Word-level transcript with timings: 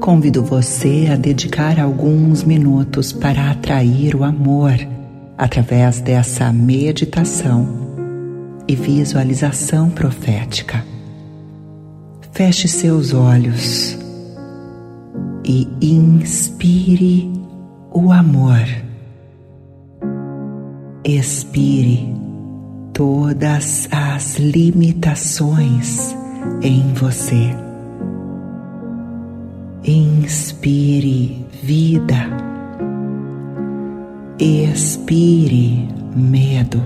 Convido 0.00 0.42
você 0.42 1.10
a 1.12 1.16
dedicar 1.16 1.78
alguns 1.78 2.42
minutos 2.42 3.12
para 3.12 3.50
atrair 3.50 4.16
o 4.16 4.24
amor 4.24 4.72
através 5.36 6.00
dessa 6.00 6.50
meditação 6.50 7.68
e 8.66 8.74
visualização 8.74 9.90
profética. 9.90 10.82
Feche 12.32 12.68
seus 12.68 13.12
olhos 13.12 13.98
e 15.44 15.68
inspire 15.82 17.30
o 17.92 18.10
amor. 18.10 18.66
Expire 21.04 22.14
todas 22.94 23.88
as 23.92 24.38
limitações 24.38 26.16
em 26.62 26.94
você. 26.94 27.71
Inspire 29.84 31.44
vida, 31.60 32.28
expire 34.38 35.88
medo. 36.14 36.80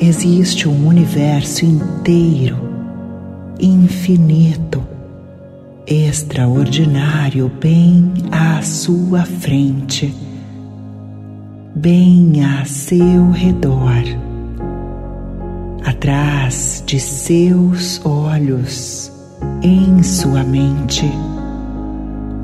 Existe 0.00 0.68
um 0.68 0.88
universo 0.88 1.64
inteiro, 1.64 2.56
infinito, 3.60 4.82
extraordinário, 5.86 7.48
bem 7.60 8.12
à 8.32 8.60
sua 8.62 9.24
frente, 9.24 10.12
bem 11.76 12.44
a 12.44 12.64
seu 12.64 13.30
redor, 13.30 14.02
atrás 15.84 16.82
de 16.84 16.98
seus 16.98 18.04
olhos 18.04 19.11
em 19.62 20.02
sua 20.02 20.42
mente 20.42 21.10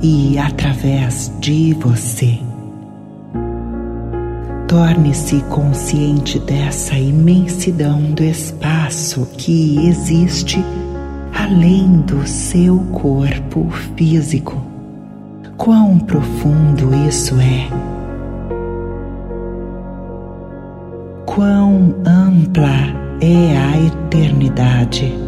e 0.03 0.39
através 0.39 1.33
de 1.41 1.75
você. 1.75 2.39
Torne-se 4.69 5.41
consciente 5.49 6.39
dessa 6.39 6.95
imensidão 6.95 8.03
do 8.13 8.23
espaço 8.23 9.27
que 9.37 9.89
existe 9.89 10.63
além 11.35 12.01
do 12.03 12.27
seu 12.27 12.79
corpo 12.93 13.71
físico. 13.97 14.61
Quão 15.57 15.99
profundo 15.99 16.95
isso 17.09 17.35
é! 17.41 17.69
Quão 21.25 21.95
ampla 22.05 22.77
é 23.21 23.57
a 23.57 23.81
eternidade! 23.87 25.28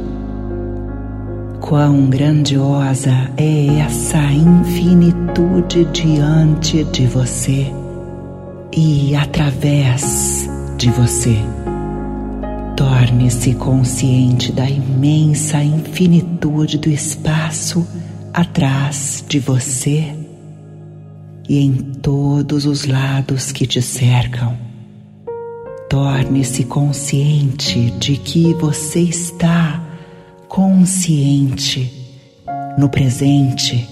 Quão 1.71 2.07
grandiosa 2.07 3.31
é 3.37 3.79
essa 3.79 4.21
infinitude 4.21 5.85
diante 5.93 6.83
de 6.83 7.07
você 7.07 7.73
e 8.77 9.15
através 9.15 10.51
de 10.77 10.91
você. 10.91 11.37
Torne-se 12.77 13.55
consciente 13.55 14.51
da 14.51 14.69
imensa 14.69 15.63
infinitude 15.63 16.77
do 16.77 16.91
espaço 16.91 17.87
atrás 18.35 19.25
de 19.29 19.39
você 19.39 20.13
e 21.49 21.61
em 21.61 21.73
todos 22.03 22.67
os 22.67 22.85
lados 22.85 23.53
que 23.53 23.65
te 23.65 23.81
cercam. 23.81 24.59
Torne-se 25.89 26.65
consciente 26.65 27.93
de 27.93 28.17
que 28.17 28.55
você 28.55 29.03
está 29.03 29.87
consciente 30.51 31.89
no 32.77 32.89
presente, 32.89 33.89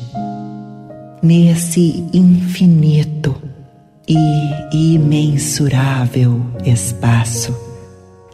nesse 1.22 2.04
infinito 2.12 3.40
e 4.08 4.92
imensurável 4.94 6.44
espaço. 6.66 7.56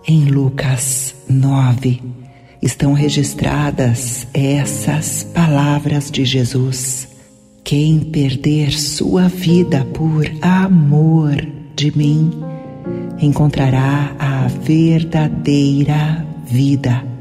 Em 0.08 0.24
Lucas 0.24 1.14
9 1.28 2.02
estão 2.62 2.94
registradas 2.94 4.26
essas 4.32 5.22
palavras 5.22 6.10
de 6.10 6.24
Jesus. 6.24 7.06
Quem 7.62 8.00
perder 8.00 8.72
sua 8.72 9.28
vida 9.28 9.84
por 9.92 10.24
amor 10.40 11.46
de 11.76 11.94
mim, 11.94 12.30
encontrará 13.20 14.16
a 14.18 14.48
verdadeira 14.48 16.26
vida 16.46 17.13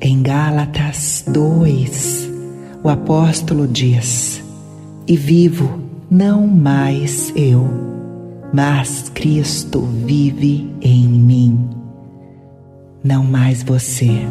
em 0.00 0.22
Gálatas 0.22 1.24
2, 1.26 2.30
o 2.82 2.88
apóstolo 2.88 3.66
diz: 3.66 4.42
E 5.06 5.16
vivo 5.16 5.80
não 6.10 6.46
mais 6.46 7.32
eu, 7.34 7.68
mas 8.52 9.10
Cristo 9.14 9.80
vive 9.80 10.70
em 10.82 11.08
mim. 11.08 11.70
Não 13.02 13.24
mais 13.24 13.62
você, 13.62 14.26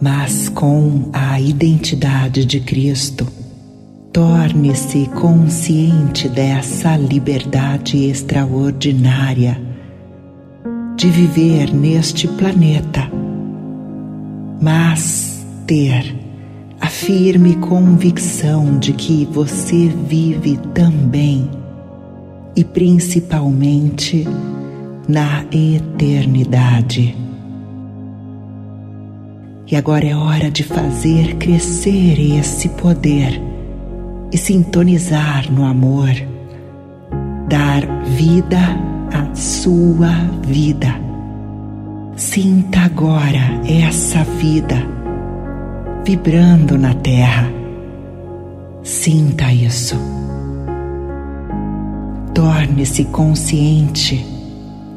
mas 0.00 0.48
com 0.48 1.08
a 1.12 1.40
identidade 1.40 2.44
de 2.44 2.60
Cristo. 2.60 3.26
Torne-se 4.12 5.06
consciente 5.20 6.28
dessa 6.28 6.96
liberdade 6.96 8.06
extraordinária 8.10 9.56
de 10.96 11.08
viver 11.08 11.72
neste 11.72 12.26
planeta 12.26 13.19
mas 14.60 15.44
ter 15.66 16.14
a 16.80 16.86
firme 16.86 17.56
convicção 17.56 18.78
de 18.78 18.92
que 18.92 19.24
você 19.24 19.88
vive 19.88 20.58
também 20.74 21.50
e 22.54 22.62
principalmente 22.64 24.26
na 25.08 25.44
eternidade. 25.52 27.16
E 29.66 29.76
agora 29.76 30.04
é 30.04 30.16
hora 30.16 30.50
de 30.50 30.64
fazer 30.64 31.36
crescer 31.36 32.18
esse 32.18 32.68
poder 32.70 33.40
e 34.32 34.36
sintonizar 34.36 35.50
no 35.50 35.64
amor, 35.64 36.10
dar 37.48 37.86
vida 38.04 38.58
à 39.12 39.34
sua 39.34 40.12
vida 40.42 41.09
Sinta 42.16 42.80
agora 42.80 43.60
essa 43.66 44.24
vida 44.24 44.76
vibrando 46.04 46.76
na 46.76 46.92
terra. 46.92 47.48
Sinta 48.82 49.52
isso. 49.52 49.96
Torne-se 52.34 53.04
consciente, 53.06 54.26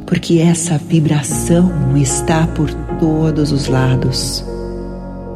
porque 0.06 0.40
essa 0.40 0.78
vibração 0.78 1.96
está 1.96 2.48
por 2.48 2.74
todos 3.00 3.52
os 3.52 3.68
lados. 3.68 4.44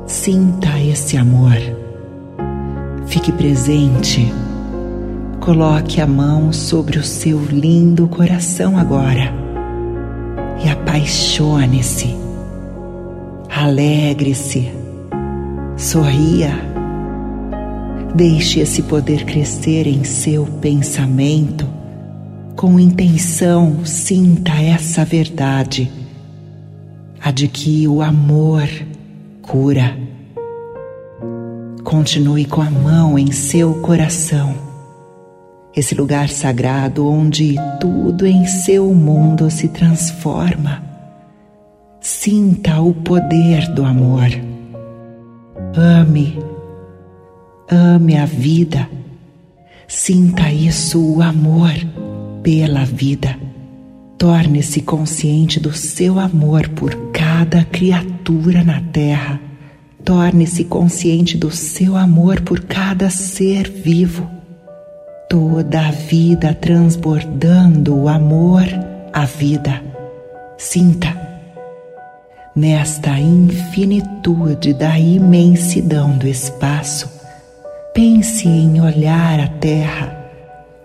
Sinta 0.05 0.79
esse 0.79 1.15
amor. 1.15 1.57
Fique 3.05 3.31
presente. 3.31 4.31
Coloque 5.39 6.01
a 6.01 6.07
mão 6.07 6.51
sobre 6.51 6.97
o 6.97 7.03
seu 7.03 7.39
lindo 7.45 8.07
coração 8.07 8.77
agora 8.77 9.46
e 10.63 10.69
apaixone-se, 10.69 12.15
alegre-se, 13.49 14.71
sorria. 15.75 16.51
Deixe 18.15 18.59
esse 18.59 18.81
poder 18.83 19.25
crescer 19.25 19.85
em 19.85 20.03
seu 20.03 20.45
pensamento. 20.45 21.67
Com 22.55 22.79
intenção, 22.79 23.85
sinta 23.85 24.53
essa 24.53 25.05
verdade, 25.05 25.91
a 27.21 27.29
de 27.29 27.47
que 27.47 27.87
o 27.87 28.01
amor 28.01 28.67
cura. 29.43 29.95
Continue 31.83 32.45
com 32.45 32.61
a 32.61 32.69
mão 32.69 33.17
em 33.17 33.31
seu 33.31 33.75
coração 33.75 34.66
esse 35.79 35.93
lugar 35.93 36.27
sagrado 36.27 37.07
onde 37.07 37.55
tudo 37.79 38.25
em 38.25 38.47
seu 38.47 38.91
mundo 38.95 39.51
se 39.51 39.67
transforma. 39.67 40.81
Sinta 42.01 42.81
o 42.81 42.95
poder 42.95 43.67
do 43.73 43.85
amor. 43.85 44.27
Ame, 45.75 46.39
ame 47.69 48.17
a 48.17 48.25
vida. 48.25 48.89
Sinta 49.87 50.51
isso, 50.51 50.99
o 50.99 51.21
amor 51.21 51.73
pela 52.41 52.83
vida. 52.83 53.37
Torne-se 54.17 54.81
consciente 54.81 55.59
do 55.59 55.71
seu 55.71 56.17
amor 56.17 56.67
por 56.69 57.11
cada 57.11 57.63
criatura 57.63 58.63
na 58.63 58.81
terra. 58.81 59.39
Torne-se 60.03 60.63
consciente 60.63 61.37
do 61.37 61.51
seu 61.51 61.95
amor 61.95 62.41
por 62.41 62.61
cada 62.61 63.11
ser 63.11 63.69
vivo 63.69 64.36
toda 65.29 65.87
a 65.87 65.91
vida 65.91 66.53
transbordando 66.53 67.95
o 67.95 68.07
amor 68.07 68.63
à 69.13 69.25
vida. 69.25 69.81
Sinta 70.57 71.15
nesta 72.55 73.19
infinitude 73.19 74.73
da 74.73 74.97
imensidão 74.97 76.17
do 76.17 76.27
espaço 76.27 77.17
Pense 77.97 78.47
em 78.47 78.79
olhar 78.79 79.39
a 79.39 79.47
Terra 79.47 80.15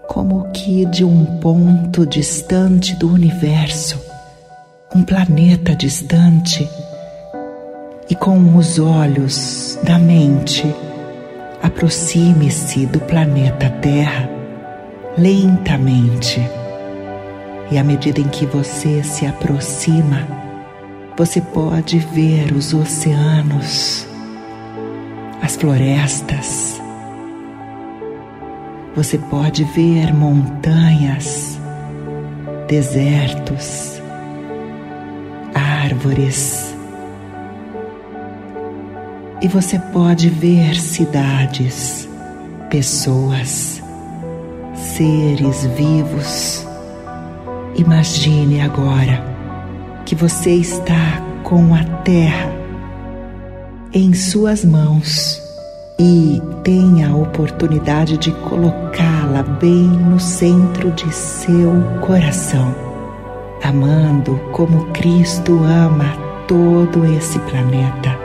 como 0.08 0.50
que 0.50 0.86
de 0.86 1.04
um 1.04 1.26
ponto 1.40 2.06
distante 2.06 2.96
do 2.96 3.12
universo, 3.12 4.02
um 4.96 5.02
planeta 5.02 5.76
distante, 5.76 6.66
e 8.08 8.14
com 8.14 8.56
os 8.56 8.78
olhos 8.78 9.78
da 9.84 9.98
mente, 9.98 10.64
aproxime-se 11.62 12.86
do 12.86 12.98
planeta 13.00 13.68
Terra 13.82 14.26
lentamente. 15.16 16.40
E 17.70 17.78
à 17.78 17.84
medida 17.84 18.20
em 18.20 18.28
que 18.28 18.46
você 18.46 19.02
se 19.02 19.26
aproxima, 19.26 20.26
você 21.16 21.40
pode 21.40 21.98
ver 21.98 22.52
os 22.52 22.74
oceanos, 22.74 24.06
as 25.42 25.56
florestas, 25.56 26.80
você 28.94 29.16
pode 29.16 29.64
ver 29.64 30.12
montanhas, 30.12 31.58
desertos, 32.68 34.02
árvores, 35.54 36.74
e 39.40 39.48
você 39.48 39.78
pode 39.78 40.28
ver 40.28 40.76
cidades, 40.76 42.08
pessoas, 42.70 43.81
seres 44.82 45.64
vivos. 45.76 46.66
Imagine 47.76 48.60
agora 48.60 49.24
que 50.04 50.14
você 50.14 50.50
está 50.50 51.22
com 51.44 51.74
a 51.74 51.84
terra 52.02 52.52
em 53.94 54.12
suas 54.12 54.64
mãos 54.64 55.40
e 55.98 56.42
tenha 56.64 57.10
a 57.10 57.16
oportunidade 57.16 58.16
de 58.18 58.32
colocá-la 58.32 59.42
bem 59.42 59.86
no 59.86 60.18
centro 60.18 60.90
de 60.92 61.12
seu 61.14 61.72
coração, 62.00 62.74
amando 63.62 64.36
como 64.52 64.86
Cristo 64.86 65.60
ama 65.62 66.16
todo 66.48 67.04
esse 67.16 67.38
planeta, 67.40 68.18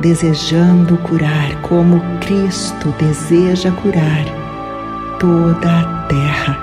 desejando 0.00 0.98
curar 0.98 1.60
como 1.62 2.00
Cristo 2.20 2.94
deseja 2.98 3.70
curar 3.70 4.41
toda 5.22 5.68
a 5.70 5.84
terra. 6.08 6.58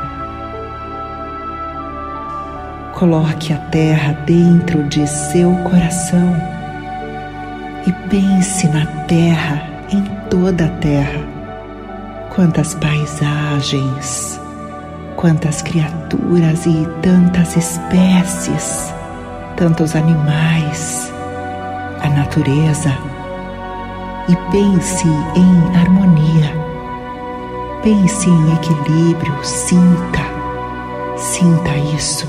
Coloque 2.92 3.54
a 3.54 3.58
terra 3.72 4.12
dentro 4.26 4.84
de 4.90 5.08
seu 5.08 5.56
coração 5.64 6.36
e 7.88 7.92
pense 8.10 8.68
na 8.68 8.86
terra 9.08 9.64
em 9.94 10.04
toda 10.30 10.66
a 10.66 10.70
terra. 10.80 11.22
Quantas 12.36 12.76
paisagens, 12.76 14.38
quantas 15.16 15.62
criaturas 15.62 16.66
e 16.66 16.86
tantas 17.02 17.56
espécies, 17.56 18.94
tantos 19.56 19.96
animais, 19.96 21.14
a 22.02 22.10
natureza. 22.10 22.92
E 24.28 24.36
pense 24.52 25.08
em 25.08 25.78
harmonia, 25.78 26.69
pense 27.81 28.30
em 28.30 28.54
equilíbrio, 28.56 29.44
sinta, 29.44 30.20
sinta 31.18 31.76
isso. 31.96 32.28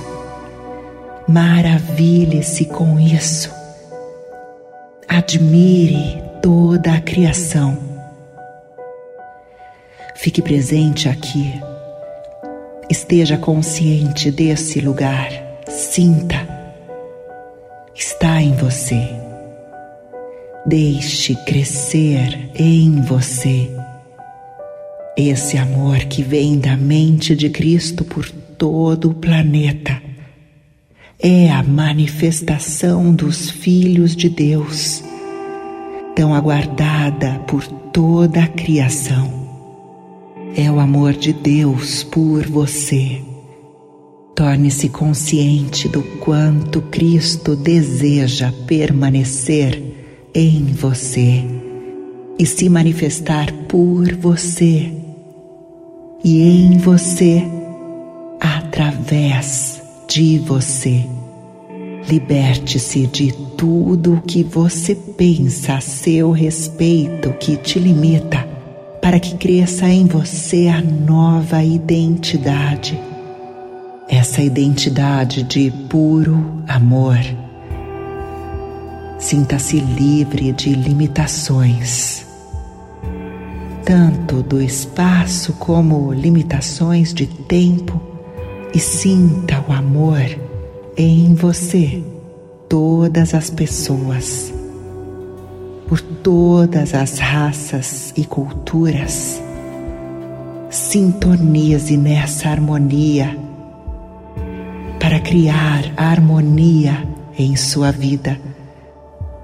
Maravilhe-se 1.26 2.66
com 2.66 2.98
isso. 2.98 3.52
Admire 5.08 6.22
toda 6.42 6.94
a 6.94 7.00
criação. 7.00 7.78
Fique 10.16 10.42
presente 10.42 11.08
aqui. 11.08 11.60
Esteja 12.88 13.36
consciente 13.36 14.30
desse 14.30 14.80
lugar. 14.80 15.30
Sinta. 15.68 16.48
Está 17.94 18.40
em 18.40 18.54
você. 18.54 19.08
Deixe 20.66 21.34
crescer 21.46 22.50
em 22.54 23.00
você 23.00 23.79
esse 25.28 25.58
amor 25.58 25.98
que 26.06 26.22
vem 26.22 26.58
da 26.58 26.76
mente 26.76 27.36
de 27.36 27.50
Cristo 27.50 28.04
por 28.04 28.28
todo 28.30 29.10
o 29.10 29.14
planeta. 29.14 30.00
É 31.18 31.50
a 31.50 31.62
manifestação 31.62 33.14
dos 33.14 33.50
filhos 33.50 34.16
de 34.16 34.28
Deus 34.28 35.04
tão 36.14 36.34
aguardada 36.34 37.38
por 37.46 37.66
toda 37.66 38.42
a 38.42 38.46
criação. 38.46 39.30
É 40.56 40.70
o 40.70 40.80
amor 40.80 41.12
de 41.12 41.32
Deus 41.32 42.02
por 42.02 42.46
você. 42.46 43.22
Torne-se 44.34 44.88
consciente 44.88 45.88
do 45.88 46.02
quanto 46.20 46.80
Cristo 46.82 47.54
deseja 47.54 48.52
permanecer 48.66 49.82
em 50.34 50.64
você 50.66 51.44
e 52.38 52.46
se 52.46 52.68
manifestar 52.68 53.52
por 53.68 54.14
você 54.14 54.99
e 56.22 56.42
em 56.42 56.78
você 56.78 57.42
através 58.40 59.82
de 60.08 60.38
você. 60.38 61.04
Liberte-se 62.08 63.06
de 63.06 63.32
tudo 63.56 64.14
o 64.14 64.20
que 64.22 64.42
você 64.42 64.94
pensa 64.94 65.74
a 65.74 65.80
seu 65.80 66.32
respeito 66.32 67.32
que 67.34 67.56
te 67.56 67.78
limita, 67.78 68.46
para 69.00 69.20
que 69.20 69.36
cresça 69.36 69.88
em 69.88 70.06
você 70.06 70.66
a 70.68 70.80
nova 70.80 71.62
identidade. 71.62 72.98
Essa 74.08 74.42
identidade 74.42 75.42
de 75.44 75.70
puro 75.88 76.62
amor. 76.66 77.18
Sinta-se 79.18 79.78
livre 79.78 80.52
de 80.52 80.74
limitações, 80.74 82.26
tanto 83.84 84.42
do 84.42 84.60
espaço 84.60 85.52
como 85.54 86.12
limitações 86.12 87.12
de 87.12 87.26
tempo, 87.26 88.00
e 88.74 88.78
sinta 88.78 89.64
o 89.68 89.72
amor 89.72 90.24
em 90.96 91.34
você 91.34 92.02
todas 92.68 93.34
as 93.34 93.50
pessoas, 93.50 94.52
por 95.88 96.00
todas 96.00 96.94
as 96.94 97.18
raças 97.18 98.12
e 98.16 98.24
culturas. 98.24 99.42
Sintonize 100.70 101.96
nessa 101.96 102.48
harmonia 102.48 103.36
para 105.00 105.18
criar 105.18 105.92
harmonia 105.96 107.08
em 107.36 107.56
sua 107.56 107.90
vida. 107.90 108.38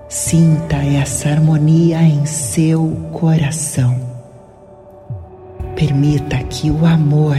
Sinta 0.08 0.76
essa 0.76 1.30
harmonia 1.30 2.00
em 2.02 2.24
seu 2.26 2.88
coração. 3.12 4.15
Permita 5.76 6.38
que 6.44 6.70
o 6.70 6.84
amor 6.84 7.38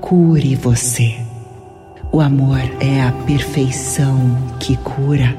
cure 0.00 0.56
você. 0.56 1.14
O 2.10 2.20
amor 2.20 2.60
é 2.80 3.02
a 3.02 3.12
perfeição 3.12 4.18
que 4.58 4.76
cura, 4.78 5.36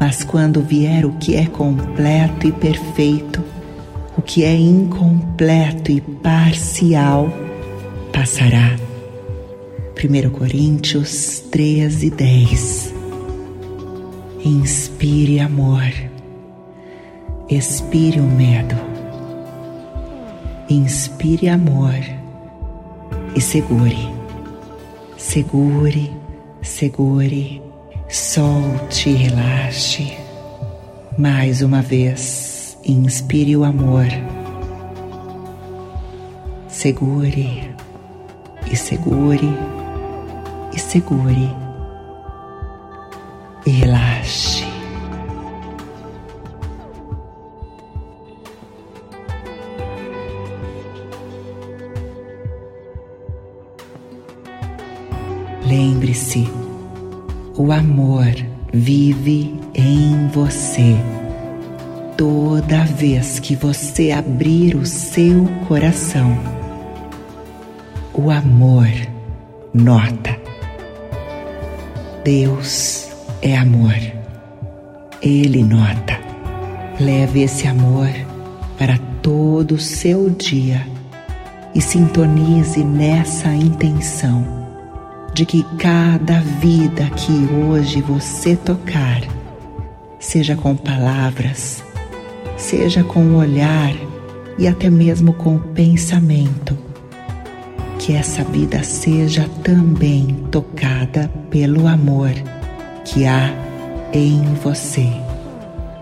mas 0.00 0.24
quando 0.24 0.62
vier 0.62 1.04
o 1.04 1.12
que 1.12 1.36
é 1.36 1.46
completo 1.46 2.46
e 2.46 2.52
perfeito, 2.52 3.44
o 4.16 4.22
que 4.22 4.42
é 4.42 4.54
incompleto 4.54 5.92
e 5.92 6.00
parcial 6.00 7.28
passará. 8.12 8.76
1 10.02 10.30
Coríntios 10.30 11.40
13, 11.50 12.10
10 12.10 12.94
Inspire 14.44 15.40
amor, 15.40 15.92
expire 17.50 18.20
o 18.20 18.24
medo, 18.24 18.76
inspire 20.68 21.48
amor 21.48 21.98
e 23.34 23.40
segure 23.40 24.18
Segure, 25.18 26.10
segure, 26.62 27.60
solte 28.08 29.10
e 29.10 29.14
relaxe. 29.14 30.16
Mais 31.18 31.60
uma 31.60 31.82
vez, 31.82 32.78
inspire 32.84 33.56
o 33.56 33.64
amor. 33.64 34.06
Segure 36.68 37.74
e 38.70 38.76
segure 38.76 39.52
e 40.72 40.78
segure 40.78 41.67
Lembre-se, 55.68 56.48
o 57.54 57.70
amor 57.72 58.34
vive 58.72 59.54
em 59.74 60.26
você 60.28 60.96
toda 62.16 62.84
vez 62.84 63.38
que 63.38 63.54
você 63.54 64.10
abrir 64.10 64.74
o 64.74 64.86
seu 64.86 65.44
coração, 65.68 66.38
o 68.14 68.30
amor 68.30 68.88
nota. 69.74 70.40
Deus 72.24 73.10
é 73.42 73.54
amor. 73.54 73.94
Ele 75.20 75.62
nota. 75.62 76.18
Leve 76.98 77.42
esse 77.42 77.68
amor 77.68 78.08
para 78.78 78.98
todo 79.20 79.72
o 79.72 79.78
seu 79.78 80.30
dia 80.30 80.80
e 81.74 81.80
sintonize 81.82 82.82
nessa 82.82 83.50
intenção 83.50 84.57
de 85.38 85.46
que 85.46 85.62
cada 85.78 86.40
vida 86.40 87.08
que 87.10 87.48
hoje 87.54 88.02
você 88.02 88.56
tocar, 88.56 89.22
seja 90.18 90.56
com 90.56 90.74
palavras, 90.74 91.80
seja 92.56 93.04
com 93.04 93.20
o 93.20 93.36
olhar 93.36 93.94
e 94.58 94.66
até 94.66 94.90
mesmo 94.90 95.32
com 95.32 95.54
o 95.54 95.60
pensamento, 95.60 96.76
que 98.00 98.14
essa 98.14 98.42
vida 98.42 98.82
seja 98.82 99.48
também 99.62 100.44
tocada 100.50 101.30
pelo 101.50 101.86
amor 101.86 102.32
que 103.04 103.24
há 103.24 103.54
em 104.12 104.42
você. 104.54 105.08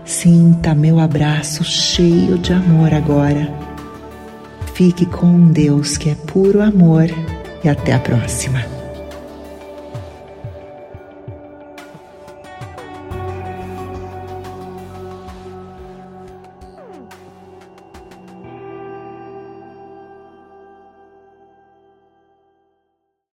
Sinta 0.03 0.73
meu 0.73 0.99
abraço 0.99 1.63
cheio 1.63 2.39
de 2.39 2.53
amor 2.53 2.91
agora. 2.91 3.53
Fique 4.73 5.05
com 5.05 5.51
Deus 5.51 5.95
que 5.95 6.09
é 6.09 6.15
puro 6.15 6.59
amor 6.59 7.05
e 7.63 7.69
até 7.69 7.93
a 7.93 7.99
próxima. 7.99 8.76